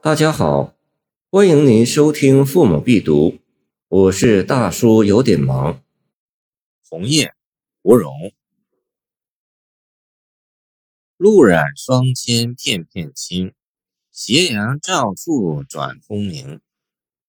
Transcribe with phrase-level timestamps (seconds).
[0.00, 0.76] 大家好，
[1.28, 3.30] 欢迎您收听《父母必读》，
[3.88, 5.82] 我是大叔，有点忙。
[6.88, 7.34] 红叶，
[7.82, 8.12] 芙蓉。
[11.16, 13.52] 露染双千片片青，
[14.12, 16.60] 斜阳照处转空明。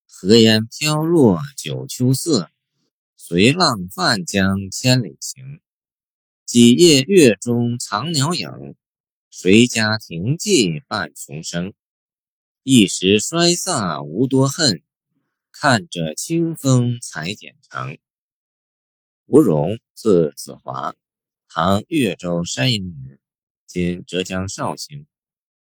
[0.06, 2.50] 河烟飘落九秋色，
[3.16, 5.60] 随浪泛江千里行。
[6.46, 8.76] 几夜月中藏鸟影，
[9.28, 11.72] 谁家亭记伴虫声？
[12.62, 14.82] 一时衰飒无多恨，
[15.50, 17.96] 看着清风裁剪成。
[19.24, 20.94] 芙蓉，字子华，
[21.48, 23.18] 唐越州山阴人，
[23.66, 25.06] 今浙江绍兴。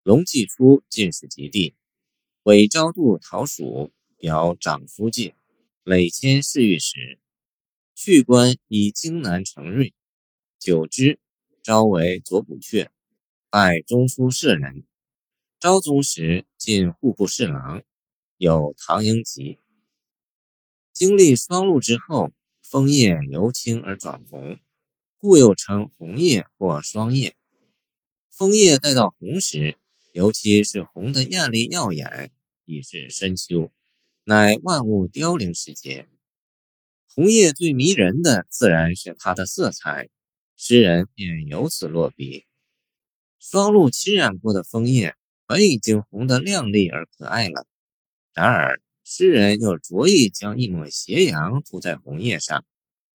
[0.03, 1.77] 隆纪初进士及第，
[2.43, 5.37] 为昭度讨蜀，表长夫界，
[5.85, 7.21] 累迁侍御史。
[7.95, 9.95] 去官以京南承瑞，
[10.59, 11.21] 久之，
[11.62, 12.89] 招为左补阙，
[13.51, 14.85] 拜中书舍人。
[15.62, 17.84] 昭宗时进户部侍郎，
[18.37, 19.61] 有唐英吉。
[20.92, 22.33] 经历霜露之后，
[22.64, 24.59] 枫叶由青而转红，
[25.19, 27.37] 故又称红叶或霜叶。
[28.28, 29.78] 枫叶待到红时，
[30.12, 32.33] 尤其是红的艳丽耀眼，
[32.65, 33.70] 已是深秋，
[34.25, 36.09] 乃万物凋零时节。
[37.06, 40.09] 红叶最迷人的自然是它的色彩，
[40.56, 42.47] 诗人便由此落笔。
[43.39, 45.15] 霜露侵染过的枫叶。
[45.53, 47.67] 本已经红得亮丽而可爱了，
[48.33, 52.64] 然而诗人又着意将一抹斜阳涂在红叶上，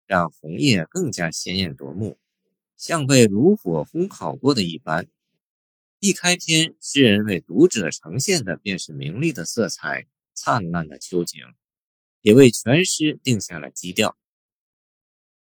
[0.04, 2.18] 让红叶更加鲜艳夺目，
[2.76, 5.08] 像被炉火烘烤过的一般。
[5.98, 11.40] 一开篇，诗人为读者呈现的便是明丽的色彩、灿烂的秋景，
[12.20, 14.14] 也为全诗定下了基调。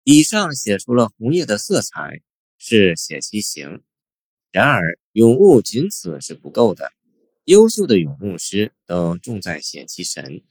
[0.02, 2.20] 以上写出了红叶的色彩，
[2.58, 3.82] 是写其形。
[4.52, 6.92] 然而，咏物仅此是不够的。
[7.44, 10.42] 优秀的咏物诗都重在写其神。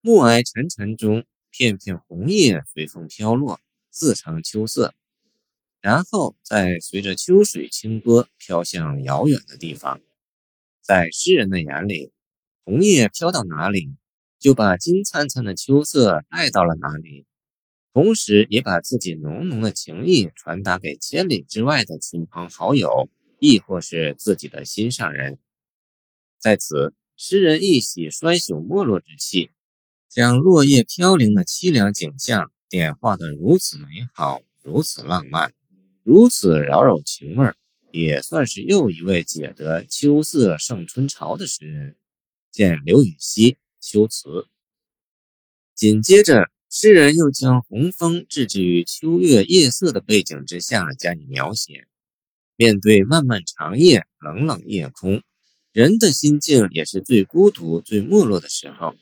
[0.00, 3.58] 暮霭沉沉中，片片红叶随风飘落，
[3.90, 4.94] 自成秋色，
[5.80, 10.00] 然后再随着秋水清波飘向遥远的地方。
[10.80, 12.12] 在诗人的眼里，
[12.64, 13.96] 红叶飘到哪里，
[14.38, 17.26] 就把金灿灿的秋色带到了哪里，
[17.92, 23.10] 同时也把自己浓浓的情意传达给千里之外的亲朋好友。
[23.42, 25.36] 亦或是自己的心上人，
[26.38, 29.50] 在此，诗人一洗衰朽没落之气，
[30.08, 35.52] 将落叶飘零的凄凉景象点化得如此美好，如此浪漫，
[36.04, 37.52] 如此饶有情味，
[37.90, 41.96] 也算是又一位解得秋色胜春潮的诗人。
[42.52, 44.28] 见刘禹锡《秋词》。
[45.74, 51.88] 紧接着，诗人又将红枫置之于秋月夜色的背景之下加以描写。
[52.62, 55.20] 面对漫漫长夜、冷冷夜空，
[55.72, 58.94] 人的心境也是最孤独、最没落的时候。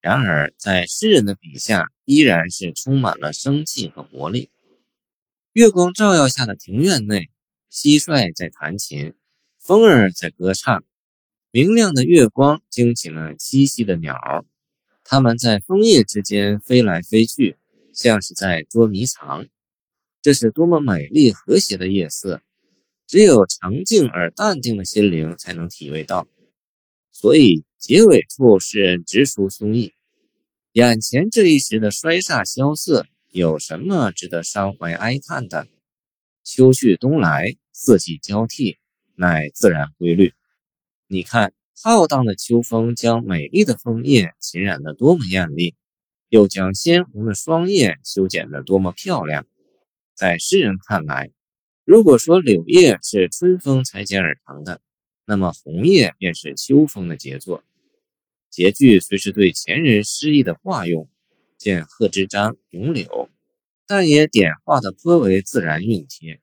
[0.00, 4.48] 然而，在诗人的笔下，依然是充满了生气和活力。
[5.52, 7.28] 月光照耀下的庭院内，
[7.70, 9.12] 蟋蟀在弹琴，
[9.60, 10.82] 风儿在歌唱。
[11.50, 14.46] 明亮的月光惊起了栖息的鸟儿，
[15.04, 17.58] 它们在枫叶之间飞来飞去，
[17.92, 19.46] 像是在捉迷藏。
[20.22, 22.40] 这是多么美丽和谐的夜色！
[23.06, 26.26] 只有澄静而淡定的心灵才能体味到，
[27.12, 29.92] 所以结尾处诗人直抒胸臆：
[30.72, 35.68] 眼前这一时的衰煞萧瑟，有什么值得伤怀哀叹的？
[36.42, 38.76] 秋去冬来，四季交替，
[39.14, 40.32] 乃自然规律。
[41.06, 45.76] 你看，浩荡的秋风将美丽的枫叶浸染得多么艳丽，
[46.28, 49.46] 又将鲜红的霜叶修剪得多么漂亮。
[50.14, 51.30] 在诗人看来，
[51.86, 54.80] 如果说柳叶是春风裁剪而成的，
[55.24, 57.62] 那么红叶便是秋风的杰作。
[58.50, 61.08] 结句虽是对前人诗意的化用，
[61.56, 63.04] 见贺知章《咏柳》，
[63.86, 66.40] 但也点化的颇为自然熨帖。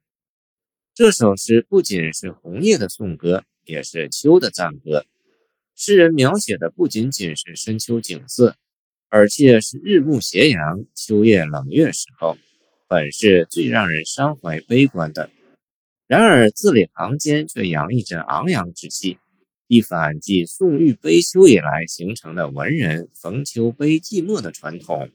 [0.94, 5.06] 这首诗不仅是红叶的颂歌，也是秋的赞歌。
[5.76, 8.56] 诗人描写的不仅仅是深秋景色，
[9.10, 12.38] 而且是日暮斜阳、秋夜冷月时候。
[12.86, 15.32] 本是最让人伤怀悲观的，
[16.14, 19.18] 然而字里行间却洋溢着昂扬之气，
[19.66, 25.10] 一反继宋玉悲秋以来形成的文人逢秋悲寂寞的传统。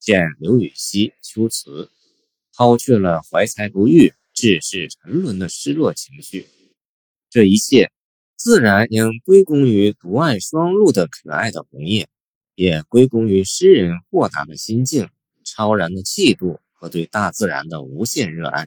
[0.00, 1.84] 见刘禹锡《秋词》，
[2.52, 6.48] 抛却了怀才不遇、志士沉沦的失落情绪。
[7.30, 7.92] 这一切
[8.34, 12.08] 自然应归功于独爱双露的可爱的红叶，
[12.56, 15.08] 也归功于诗人豁达的心境、
[15.44, 16.58] 超然的气度。
[16.72, 18.66] 和对大自然的无限热爱。